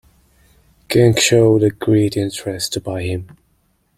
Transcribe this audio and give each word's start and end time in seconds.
Genk 0.89 1.19
showed 1.19 1.61
a 1.61 1.69
great 1.69 2.17
interest 2.17 2.73
to 2.73 2.81
buy 2.81 3.03
him. 3.03 3.37